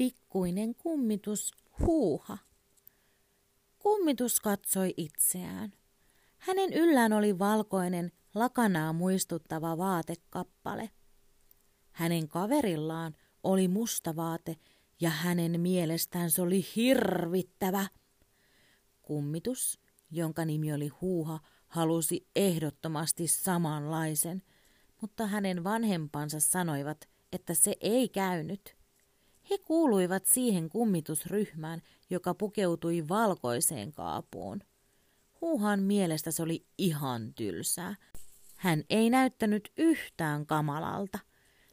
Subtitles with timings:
[0.00, 1.54] pikkuinen kummitus
[1.86, 2.38] huuha.
[3.78, 5.72] Kummitus katsoi itseään.
[6.38, 10.90] Hänen yllään oli valkoinen, lakanaa muistuttava vaatekappale.
[11.92, 14.56] Hänen kaverillaan oli musta vaate
[15.00, 17.86] ja hänen mielestään se oli hirvittävä.
[19.02, 19.80] Kummitus,
[20.10, 24.42] jonka nimi oli Huuha, halusi ehdottomasti samanlaisen,
[25.00, 28.79] mutta hänen vanhempansa sanoivat, että se ei käynyt.
[29.50, 34.60] He kuuluivat siihen kummitusryhmään, joka pukeutui valkoiseen kaapuun.
[35.40, 37.94] Huuhan mielestä se oli ihan tylsää.
[38.56, 41.18] Hän ei näyttänyt yhtään kamalalta.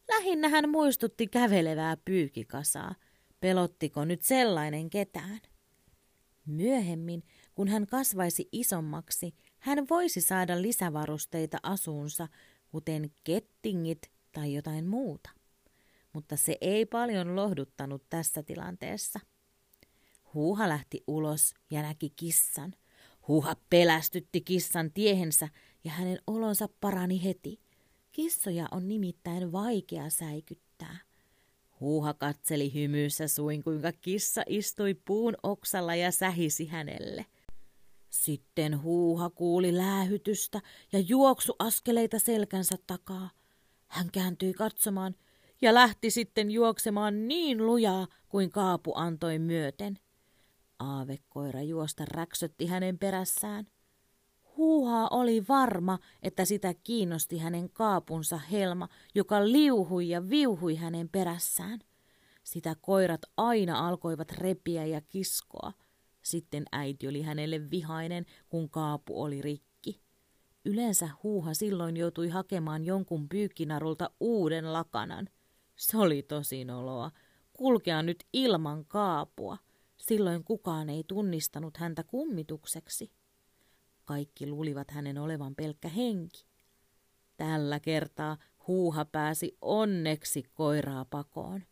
[0.09, 2.95] Lähinnä hän muistutti kävelevää pyykikasaa.
[3.39, 5.39] Pelottiko nyt sellainen ketään?
[6.45, 7.23] Myöhemmin,
[7.55, 12.27] kun hän kasvaisi isommaksi, hän voisi saada lisävarusteita asuunsa,
[12.71, 15.36] kuten kettingit tai jotain muuta.
[16.17, 19.19] Mutta se ei paljon lohduttanut tässä tilanteessa.
[20.33, 22.73] Huuha lähti ulos ja näki kissan.
[23.27, 25.49] Huuha pelästytti kissan tiehensä
[25.83, 27.59] ja hänen olonsa parani heti.
[28.11, 30.97] Kissoja on nimittäin vaikea säikyttää.
[31.79, 37.25] Huuha katseli hymyssä suin, kuinka kissa istui puun oksalla ja sähisi hänelle.
[38.09, 43.29] Sitten huuha kuuli läähytystä ja juoksu askeleita selkänsä takaa.
[43.87, 45.15] Hän kääntyi katsomaan
[45.61, 49.99] ja lähti sitten juoksemaan niin lujaa kuin kaapu antoi myöten.
[50.79, 53.67] Aavekoira juosta räksötti hänen perässään.
[54.57, 61.79] Huuhaa oli varma, että sitä kiinnosti hänen kaapunsa helma, joka liuhui ja viuhui hänen perässään.
[62.43, 65.73] Sitä koirat aina alkoivat repiä ja kiskoa.
[66.21, 70.01] Sitten äiti oli hänelle vihainen, kun kaapu oli rikki.
[70.65, 75.29] Yleensä huuha silloin joutui hakemaan jonkun pyykkinarulta uuden lakanan.
[75.77, 77.11] Se oli tosi oloa.
[77.53, 79.57] Kulkea nyt ilman kaapua.
[79.97, 83.11] Silloin kukaan ei tunnistanut häntä kummitukseksi.
[84.05, 86.45] Kaikki luulivat hänen olevan pelkkä henki.
[87.37, 91.63] Tällä kertaa huuha pääsi onneksi koiraa pakoon.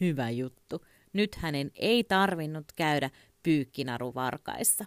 [0.00, 0.86] Hyvä juttu.
[1.12, 3.10] Nyt hänen ei tarvinnut käydä
[3.42, 4.84] pyykkinaruvarkaissa.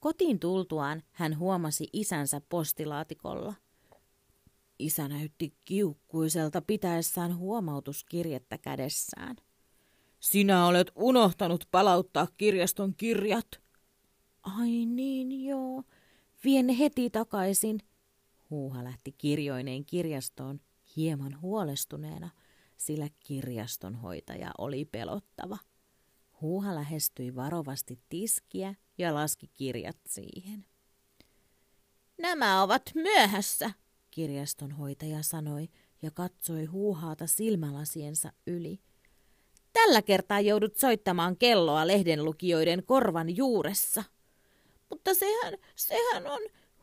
[0.00, 3.54] Kotiin tultuaan hän huomasi isänsä postilaatikolla.
[4.78, 9.36] Isä näytti kiukkuiselta pitäessään huomautuskirjettä kädessään.
[10.20, 13.46] Sinä olet unohtanut palauttaa kirjaston kirjat.
[14.42, 15.82] Ai niin joo,
[16.44, 17.80] vien heti takaisin.
[18.50, 20.60] Huuha lähti kirjoineen kirjastoon
[20.96, 22.30] hieman huolestuneena,
[22.76, 25.58] sillä kirjastonhoitaja oli pelottava.
[26.40, 30.66] Huuha lähestyi varovasti tiskiä ja laski kirjat siihen.
[32.18, 33.70] Nämä ovat myöhässä,
[34.16, 35.68] kirjastonhoitaja sanoi
[36.02, 38.80] ja katsoi huuhaata silmälasiensa yli.
[39.72, 44.04] Tällä kertaa joudut soittamaan kelloa lehdenlukijoiden korvan juuressa.
[44.90, 46.40] Mutta sehän, sehän on,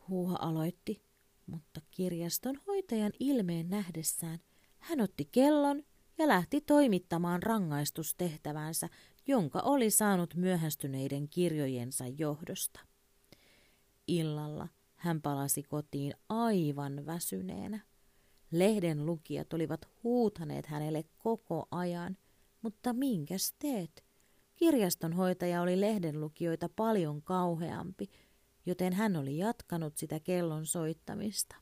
[0.08, 1.02] huuha aloitti.
[1.46, 4.38] Mutta kirjastonhoitajan ilmeen nähdessään
[4.78, 5.82] hän otti kellon
[6.18, 8.88] ja lähti toimittamaan rangaistustehtävänsä,
[9.26, 12.80] jonka oli saanut myöhästyneiden kirjojensa johdosta.
[14.06, 14.68] Illalla
[15.04, 17.80] hän palasi kotiin aivan väsyneenä.
[18.50, 22.16] Lehden lukijat olivat huutaneet hänelle koko ajan,
[22.62, 24.04] mutta minkäs teet?
[24.56, 28.10] Kirjastonhoitaja oli lehdenlukijoita paljon kauheampi,
[28.66, 31.56] joten hän oli jatkanut sitä kellon soittamista.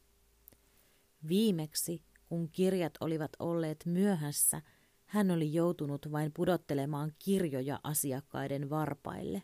[1.29, 4.63] Viimeksi, kun kirjat olivat olleet myöhässä,
[5.05, 9.43] hän oli joutunut vain pudottelemaan kirjoja asiakkaiden varpaille.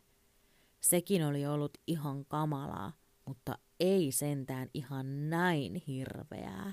[0.81, 2.93] Sekin oli ollut ihan kamalaa,
[3.25, 6.73] mutta ei sentään ihan näin hirveää.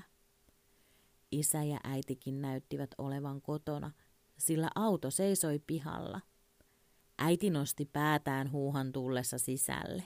[1.32, 3.90] Isä ja äitikin näyttivät olevan kotona,
[4.38, 6.20] sillä auto seisoi pihalla.
[7.18, 10.02] Äiti nosti päätään huuhan tullessa sisälle.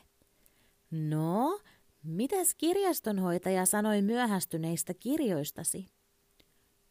[0.91, 1.60] No,
[2.02, 5.86] mitäs kirjastonhoitaja sanoi myöhästyneistä kirjoistasi?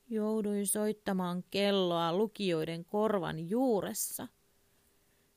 [0.08, 4.28] Jouduin soittamaan kelloa lukijoiden korvan juuressa.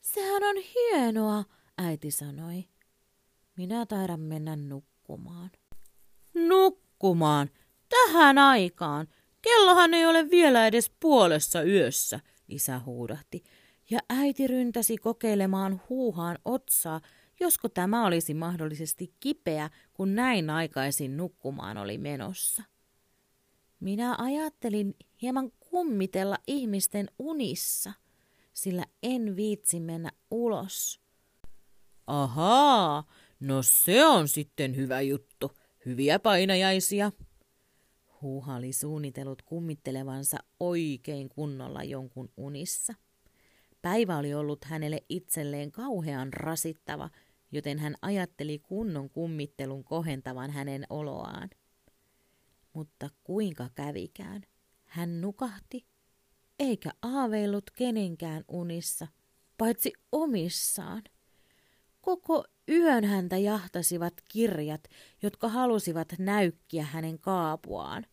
[0.00, 1.44] Sehän on hienoa,
[1.78, 2.64] äiti sanoi.
[3.56, 5.50] Minä taidan mennä nukkumaan.
[6.34, 7.50] Nukkumaan?
[7.88, 9.08] Tähän aikaan?
[9.43, 13.44] Kellohan ei ole vielä edes puolessa yössä, isä huudahti.
[13.90, 17.00] Ja äiti ryntäsi kokeilemaan huuhaan otsaa,
[17.40, 22.62] josko tämä olisi mahdollisesti kipeä, kun näin aikaisin nukkumaan oli menossa.
[23.81, 27.93] Minä ajattelin hieman kummitella ihmisten unissa,
[28.52, 31.00] sillä en viitsi mennä ulos.
[32.06, 33.04] Ahaa,
[33.42, 35.52] no se on sitten hyvä juttu.
[35.86, 37.12] Hyviä painajaisia.
[38.22, 42.94] Huuha oli suunnitellut kummittelevansa oikein kunnolla jonkun unissa.
[43.82, 47.10] Päivä oli ollut hänelle itselleen kauhean rasittava,
[47.52, 51.50] joten hän ajatteli kunnon kummittelun kohentavan hänen oloaan.
[52.72, 54.42] Mutta kuinka kävikään?
[54.84, 55.86] Hän nukahti,
[56.58, 59.06] eikä aaveillut kenenkään unissa,
[59.58, 61.02] paitsi omissaan.
[62.00, 64.85] Koko yön häntä jahtasivat kirjat,
[65.23, 68.06] jotka halusivat näykkiä hänen kaapuaan.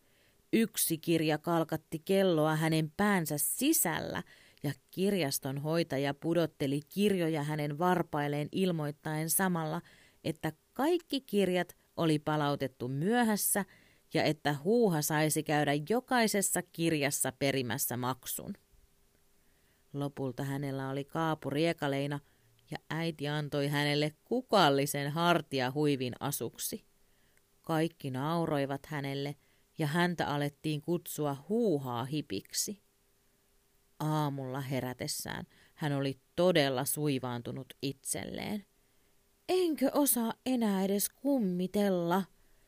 [0.53, 4.23] Yksi kirja kalkatti kelloa hänen päänsä sisällä
[4.63, 9.81] ja kirjaston hoitaja pudotteli kirjoja hänen varpailleen ilmoittaen samalla,
[10.23, 13.65] että kaikki kirjat oli palautettu myöhässä
[14.13, 18.53] ja että huuha saisi käydä jokaisessa kirjassa perimässä maksun.
[19.93, 22.19] Lopulta hänellä oli kaapu riekaleina
[22.71, 26.85] ja äiti antoi hänelle kukallisen hartia huivin asuksi.
[27.61, 29.35] Kaikki nauroivat hänelle
[29.77, 32.81] ja häntä alettiin kutsua huuhaa hipiksi.
[33.99, 35.45] Aamulla herätessään
[35.79, 38.65] hän oli todella suivaantunut itselleen.
[39.49, 42.23] Enkö osaa enää edes kummitella,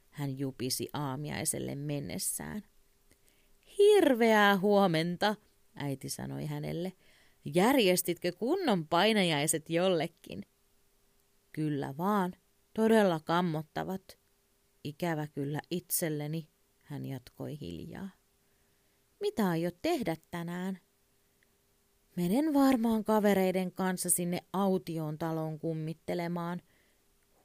[0.10, 2.64] hän jupisi aamiaiselle mennessään.
[3.78, 5.36] Hirveää huomenta,
[5.76, 6.94] äiti sanoi hänelle.
[7.46, 10.46] Järjestitkö kunnon painajaiset jollekin?
[11.52, 12.34] Kyllä vaan,
[12.74, 14.18] todella kammottavat.
[14.84, 16.48] Ikävä kyllä itselleni,
[16.82, 18.10] hän jatkoi hiljaa.
[19.20, 20.80] Mitä aiot tehdä tänään?
[22.16, 26.62] Menen varmaan kavereiden kanssa sinne autioon taloon kummittelemaan.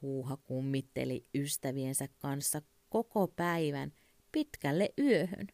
[0.02, 3.92] Huuha kummitteli ystäviensä kanssa koko päivän
[4.32, 5.46] pitkälle yöhön.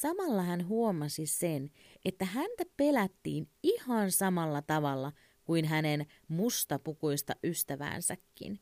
[0.00, 1.70] Samalla hän huomasi sen,
[2.04, 5.12] että häntä pelättiin ihan samalla tavalla
[5.44, 8.60] kuin hänen mustapukuista ystäväänsäkin.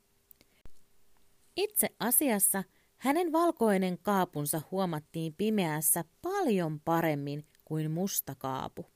[1.56, 2.64] Itse asiassa
[2.96, 8.86] hänen valkoinen kaapunsa huomattiin pimeässä paljon paremmin kuin musta kaapu.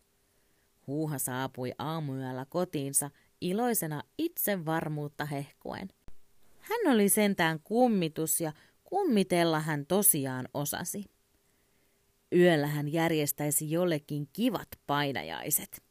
[0.87, 3.11] Huuha saapui aamuyöllä kotiinsa
[3.41, 5.89] iloisena itsevarmuutta hehkuen.
[6.61, 8.53] Hän oli sentään kummitus ja
[8.85, 11.16] kummitella hän tosiaan osasi.
[12.37, 15.83] Yöllä hän järjestäisi jollekin kivat painajaiset.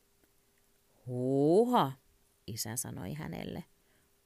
[1.06, 1.92] Huuha,
[2.48, 3.64] isä sanoi hänelle.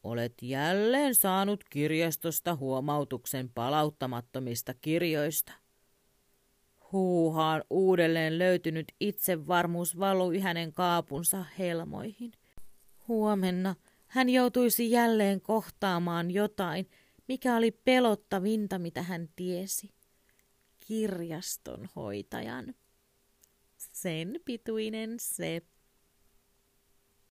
[0.04, 5.52] Olet jälleen saanut kirjastosta huomautuksen palauttamattomista kirjoista.
[6.92, 12.32] Huuhaan uudelleen löytynyt itsevarmuus valui hänen kaapunsa helmoihin.
[13.08, 13.76] Huomenna
[14.08, 16.90] hän joutuisi jälleen kohtaamaan jotain,
[17.28, 19.99] mikä oli pelottavinta, mitä hän tiesi.
[20.90, 22.76] Kirjaston hoitajan.
[23.78, 25.79] Sen pituinen seppä.